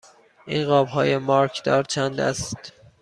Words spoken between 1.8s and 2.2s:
چند